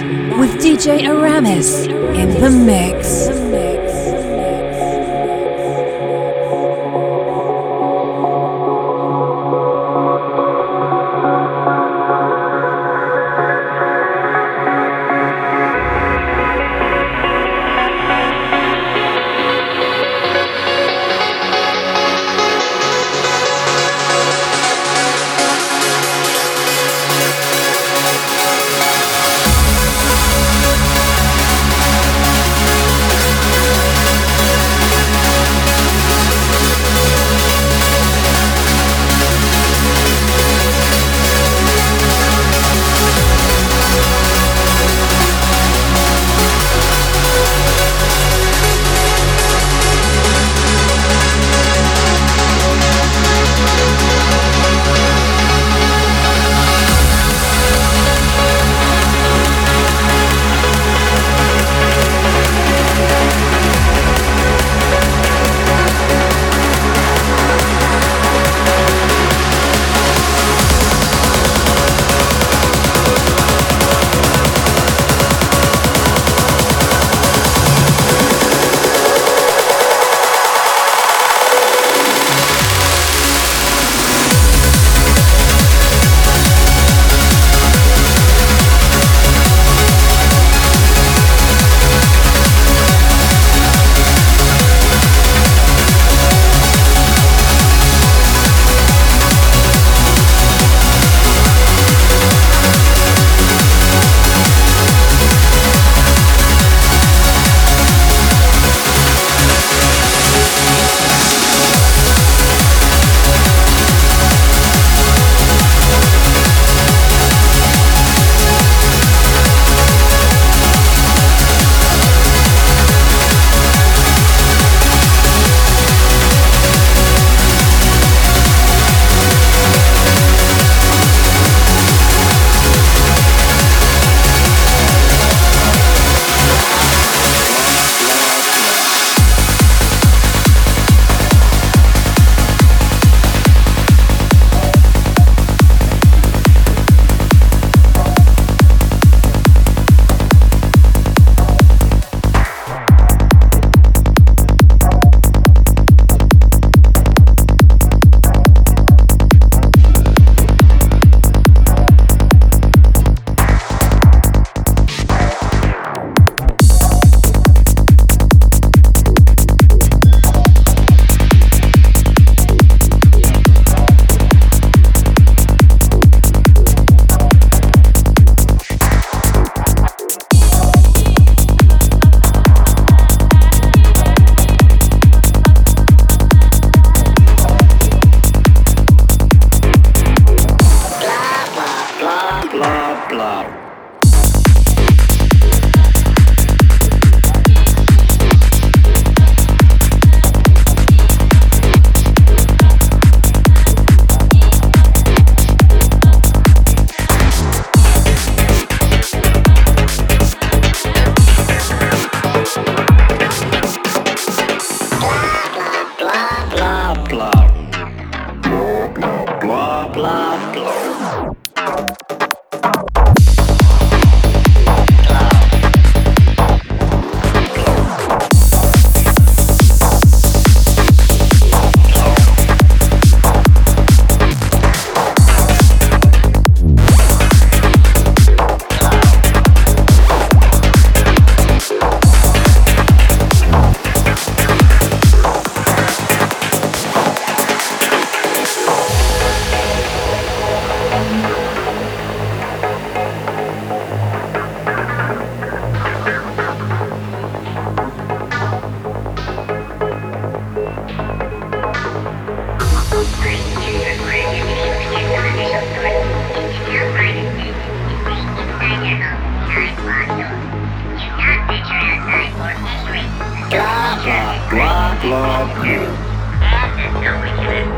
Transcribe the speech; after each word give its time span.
DJ 0.00 1.04
Aramis 1.06 1.86
in 1.86 2.40
the 2.40 2.50
mix. 2.50 3.41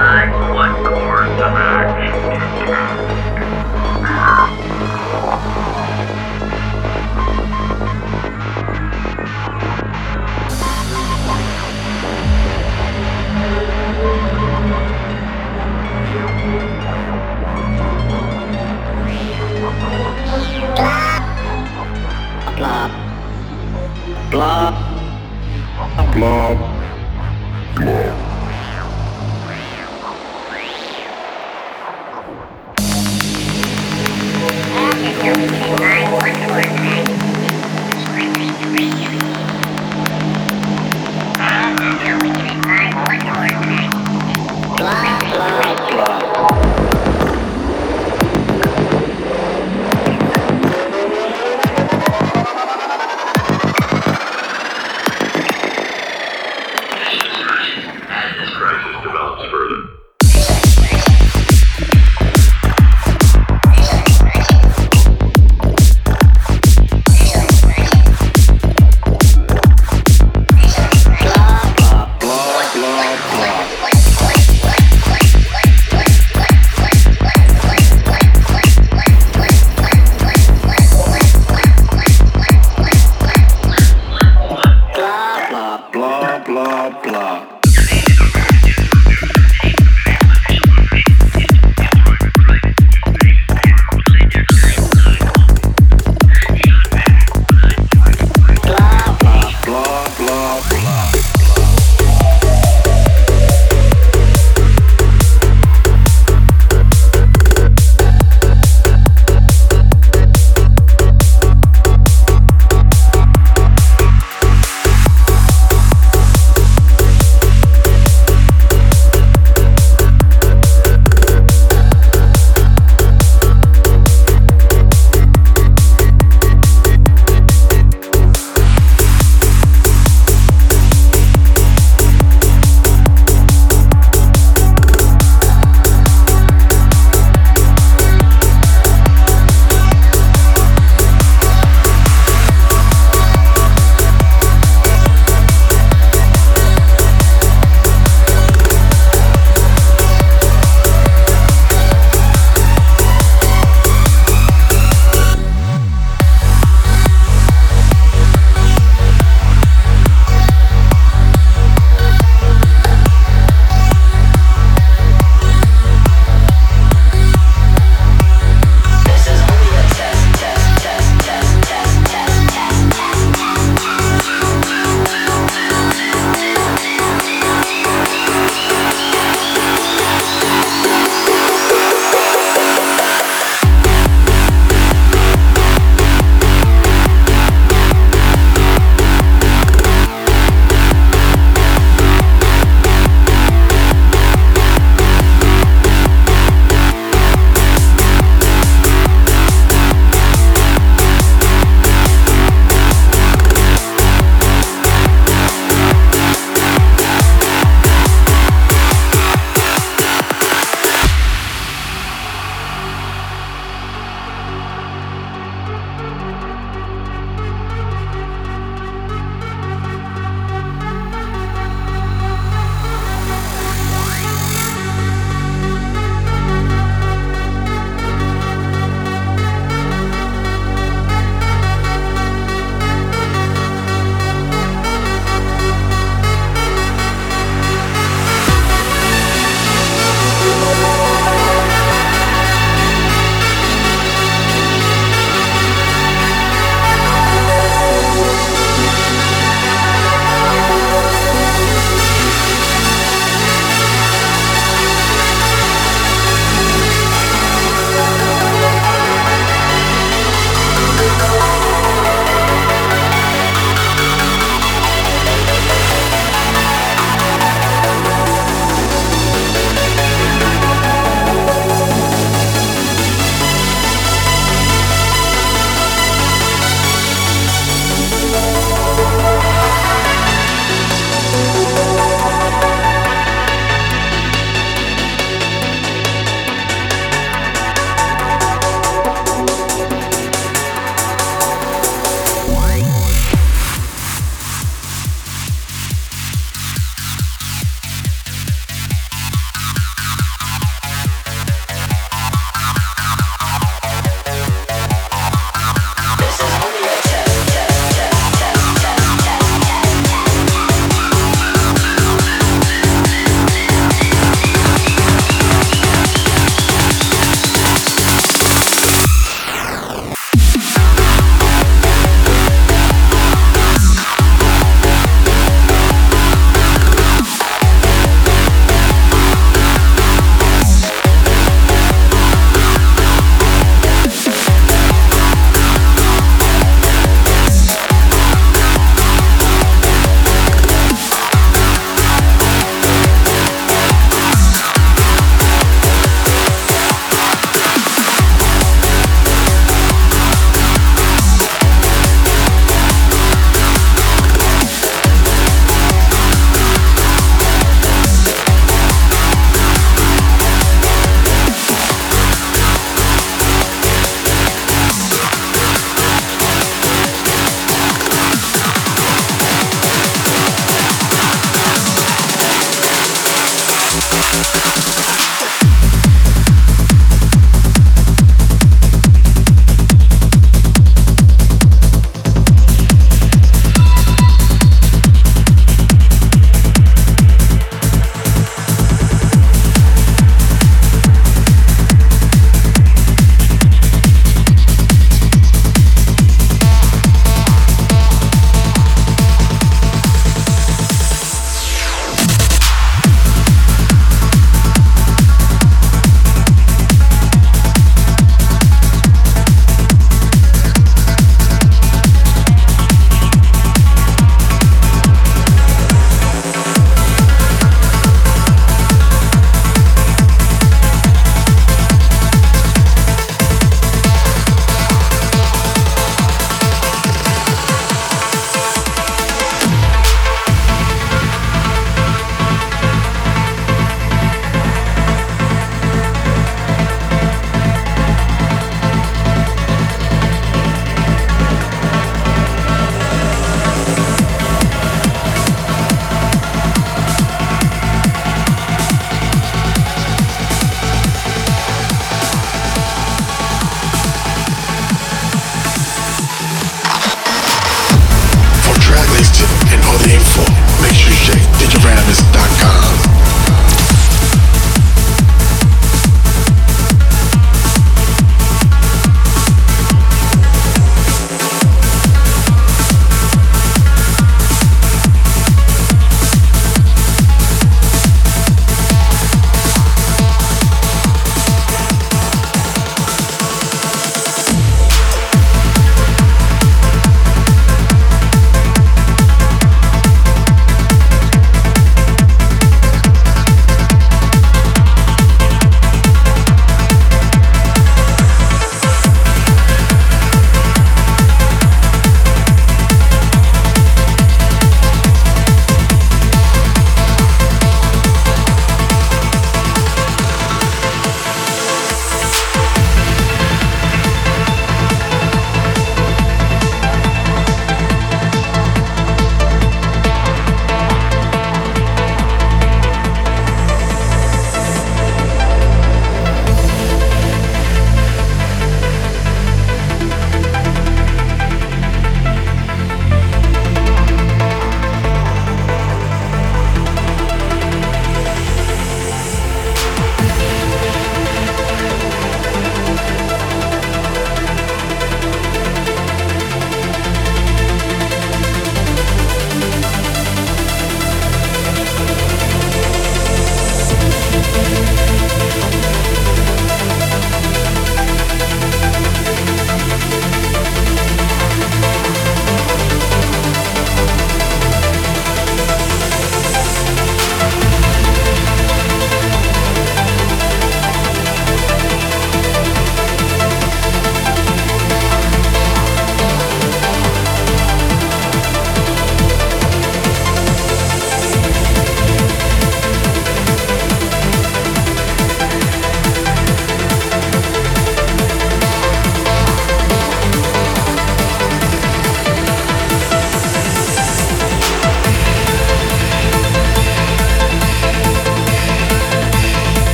Bye. 0.00 0.39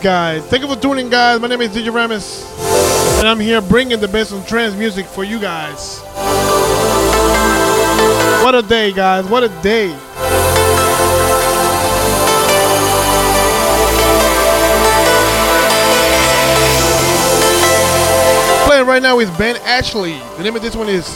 Guys. 0.00 0.42
Thank 0.46 0.62
you 0.62 0.68
for 0.68 0.80
tuning, 0.80 1.10
guys. 1.10 1.40
My 1.40 1.48
name 1.48 1.60
is 1.60 1.70
DJ 1.70 1.88
Aramis, 1.88 2.42
and 3.18 3.28
I'm 3.28 3.38
here 3.38 3.60
bringing 3.60 4.00
the 4.00 4.08
best 4.08 4.32
of 4.32 4.46
trance 4.46 4.74
music 4.74 5.04
for 5.04 5.24
you 5.24 5.38
guys. 5.38 6.00
What 8.42 8.54
a 8.54 8.62
day, 8.62 8.92
guys. 8.92 9.26
What 9.26 9.44
a 9.44 9.48
day. 9.60 9.88
Playing 18.64 18.86
right 18.86 19.02
now 19.02 19.18
is 19.18 19.30
Ben 19.32 19.56
Ashley. 19.64 20.18
The 20.38 20.44
name 20.44 20.56
of 20.56 20.62
this 20.62 20.74
one 20.74 20.88
is 20.88 21.06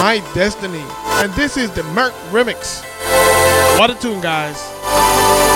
My 0.00 0.20
Destiny. 0.34 0.84
And 1.22 1.32
this 1.34 1.56
is 1.56 1.70
the 1.70 1.84
Merc 1.84 2.12
remix. 2.32 2.82
What 3.78 3.90
a 3.90 3.94
tune, 3.94 4.20
guys. 4.20 5.53